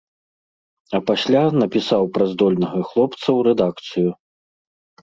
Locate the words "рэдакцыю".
3.51-4.11